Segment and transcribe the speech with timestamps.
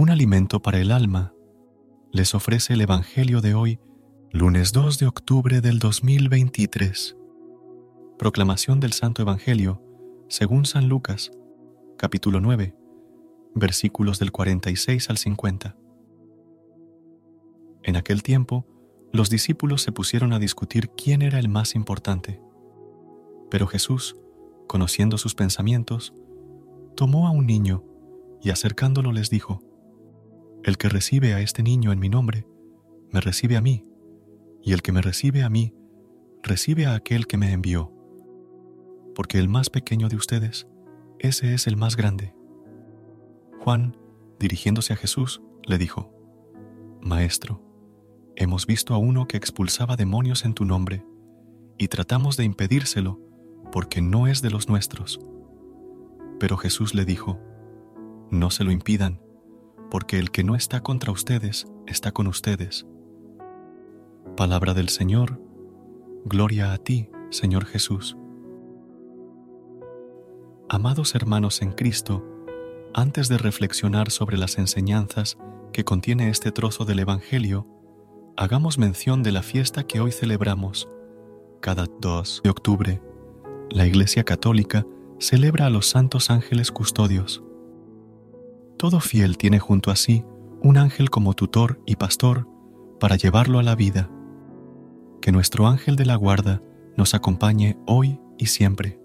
[0.00, 1.34] Un alimento para el alma
[2.10, 3.80] les ofrece el Evangelio de hoy,
[4.32, 7.18] lunes 2 de octubre del 2023.
[8.18, 9.82] Proclamación del Santo Evangelio,
[10.30, 11.32] según San Lucas,
[11.98, 12.74] capítulo 9,
[13.54, 15.76] versículos del 46 al 50.
[17.82, 18.66] En aquel tiempo,
[19.12, 22.40] los discípulos se pusieron a discutir quién era el más importante.
[23.50, 24.16] Pero Jesús,
[24.66, 26.14] conociendo sus pensamientos,
[26.96, 27.84] tomó a un niño
[28.42, 29.62] y acercándolo les dijo,
[30.62, 32.46] El que recibe a este niño en mi nombre,
[33.10, 33.86] me recibe a mí,
[34.62, 35.74] y el que me recibe a mí,
[36.42, 37.92] recibe a aquel que me envió.
[39.14, 40.68] Porque el más pequeño de ustedes,
[41.18, 42.34] ese es el más grande.
[43.60, 43.96] Juan,
[44.38, 46.12] dirigiéndose a Jesús, le dijo,
[47.00, 47.62] Maestro,
[48.36, 51.04] hemos visto a uno que expulsaba demonios en tu nombre,
[51.78, 53.18] y tratamos de impedírselo
[53.72, 55.20] porque no es de los nuestros.
[56.38, 57.38] Pero Jesús le dijo,
[58.30, 59.22] No se lo impidan,
[59.90, 62.86] porque el que no está contra ustedes está con ustedes.
[64.36, 65.40] Palabra del Señor,
[66.24, 68.16] gloria a ti, Señor Jesús.
[70.68, 72.24] Amados hermanos en Cristo,
[72.94, 75.36] antes de reflexionar sobre las enseñanzas
[75.72, 77.66] que contiene este trozo del Evangelio,
[78.36, 80.88] hagamos mención de la fiesta que hoy celebramos.
[81.60, 83.02] Cada 2 de octubre,
[83.70, 84.86] la Iglesia Católica
[85.18, 87.42] celebra a los santos ángeles custodios.
[88.80, 90.24] Todo fiel tiene junto a sí
[90.62, 92.48] un ángel como tutor y pastor
[92.98, 94.08] para llevarlo a la vida.
[95.20, 96.62] Que nuestro ángel de la guarda
[96.96, 98.98] nos acompañe hoy y siempre.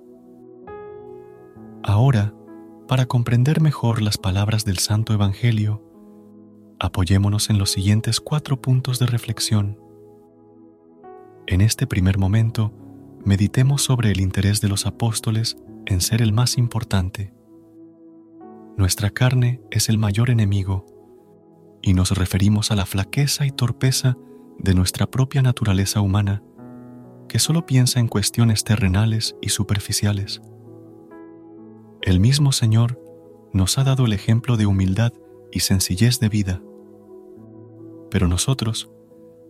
[1.83, 2.33] Ahora,
[2.87, 5.83] para comprender mejor las palabras del Santo Evangelio,
[6.79, 9.77] apoyémonos en los siguientes cuatro puntos de reflexión.
[11.47, 12.71] En este primer momento,
[13.25, 17.34] meditemos sobre el interés de los apóstoles en ser el más importante.
[18.77, 20.85] Nuestra carne es el mayor enemigo
[21.81, 24.17] y nos referimos a la flaqueza y torpeza
[24.59, 26.43] de nuestra propia naturaleza humana,
[27.29, 30.41] que solo piensa en cuestiones terrenales y superficiales.
[32.01, 33.01] El mismo Señor
[33.53, 35.13] nos ha dado el ejemplo de humildad
[35.53, 36.61] y sencillez de vida.
[38.11, 38.91] Pero nosotros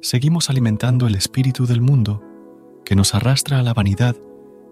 [0.02, 2.22] seguimos alimentando el espíritu del mundo
[2.85, 4.16] que nos arrastra a la vanidad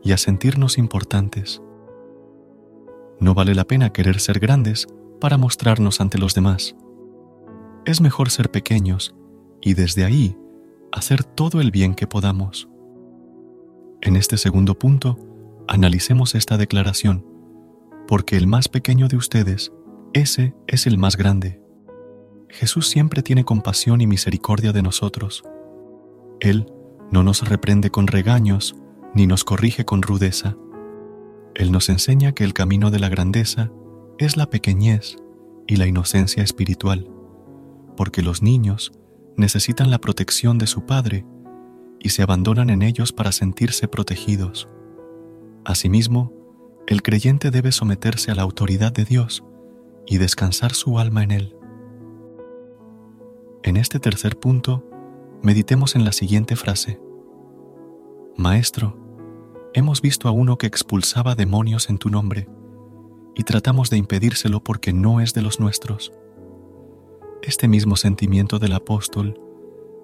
[0.03, 1.59] y a sentirnos importantes.
[3.23, 4.85] No vale la pena querer ser grandes
[5.21, 6.75] para mostrarnos ante los demás.
[7.85, 9.15] Es mejor ser pequeños
[9.61, 10.35] y desde ahí
[10.91, 12.67] hacer todo el bien que podamos.
[14.01, 15.17] En este segundo punto,
[15.69, 17.25] analicemos esta declaración,
[18.09, 19.71] porque el más pequeño de ustedes,
[20.11, 21.61] ese es el más grande.
[22.49, 25.45] Jesús siempre tiene compasión y misericordia de nosotros.
[26.41, 26.69] Él
[27.09, 28.75] no nos reprende con regaños
[29.15, 30.57] ni nos corrige con rudeza.
[31.55, 33.71] Él nos enseña que el camino de la grandeza
[34.17, 35.17] es la pequeñez
[35.67, 37.09] y la inocencia espiritual,
[37.95, 38.91] porque los niños
[39.37, 41.25] necesitan la protección de su Padre
[41.99, 44.67] y se abandonan en ellos para sentirse protegidos.
[45.65, 46.33] Asimismo,
[46.87, 49.43] el creyente debe someterse a la autoridad de Dios
[50.05, 51.55] y descansar su alma en Él.
[53.63, 54.83] En este tercer punto,
[55.41, 56.99] meditemos en la siguiente frase.
[58.35, 58.97] Maestro,
[59.73, 62.47] hemos visto a uno que expulsaba demonios en tu nombre,
[63.35, 66.13] y tratamos de impedírselo porque no es de los nuestros.
[67.41, 69.39] Este mismo sentimiento del apóstol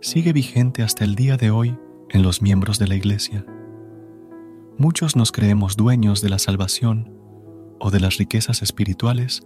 [0.01, 1.77] sigue vigente hasta el día de hoy
[2.10, 3.45] en los miembros de la Iglesia.
[4.77, 7.13] Muchos nos creemos dueños de la salvación
[7.80, 9.44] o de las riquezas espirituales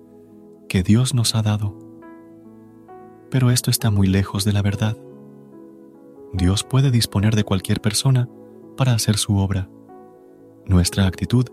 [0.70, 1.78] que Dios nos ha dado.
[3.30, 4.98] Pero esto está muy lejos de la verdad.
[6.34, 8.30] Dios puede disponer de cualquier persona
[8.78, 9.70] para hacer su obra.
[10.74, 11.46] Nuestra actitud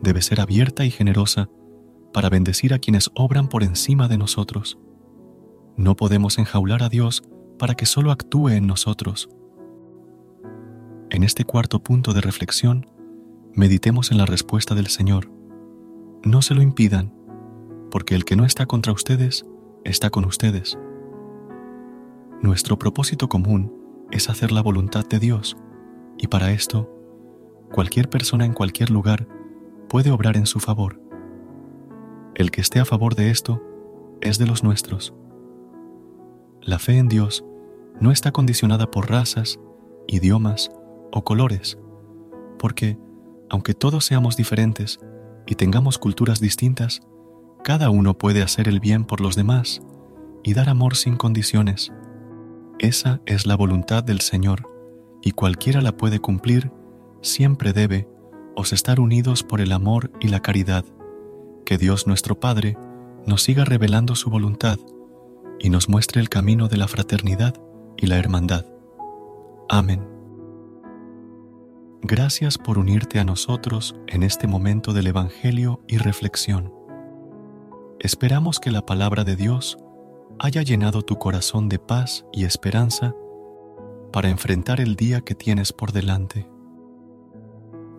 [0.00, 1.50] debe ser abierta y generosa
[2.14, 4.78] para bendecir a quienes obran por encima de nosotros.
[5.76, 7.24] No podemos enjaular a Dios
[7.58, 9.28] para que solo actúe en nosotros.
[11.10, 12.86] En este cuarto punto de reflexión,
[13.52, 15.30] meditemos en la respuesta del Señor.
[16.24, 17.12] No se lo impidan,
[17.90, 19.44] porque el que no está contra ustedes,
[19.84, 20.78] está con ustedes.
[22.40, 25.54] Nuestro propósito común es hacer la voluntad de Dios,
[26.16, 26.93] y para esto,
[27.74, 29.26] cualquier persona en cualquier lugar
[29.88, 31.00] puede obrar en su favor.
[32.36, 33.60] El que esté a favor de esto
[34.20, 35.12] es de los nuestros.
[36.62, 37.44] La fe en Dios
[38.00, 39.58] no está condicionada por razas,
[40.06, 40.70] idiomas
[41.10, 41.76] o colores,
[42.60, 42.96] porque,
[43.50, 45.00] aunque todos seamos diferentes
[45.44, 47.00] y tengamos culturas distintas,
[47.64, 49.82] cada uno puede hacer el bien por los demás
[50.44, 51.92] y dar amor sin condiciones.
[52.78, 54.62] Esa es la voluntad del Señor,
[55.22, 56.70] y cualquiera la puede cumplir,
[57.24, 58.08] siempre debe
[58.54, 60.84] os estar unidos por el amor y la caridad.
[61.64, 62.76] Que Dios nuestro Padre
[63.26, 64.78] nos siga revelando su voluntad
[65.58, 67.54] y nos muestre el camino de la fraternidad
[67.96, 68.66] y la hermandad.
[69.68, 70.06] Amén.
[72.02, 76.72] Gracias por unirte a nosotros en este momento del Evangelio y reflexión.
[77.98, 79.78] Esperamos que la palabra de Dios
[80.38, 83.14] haya llenado tu corazón de paz y esperanza
[84.12, 86.53] para enfrentar el día que tienes por delante.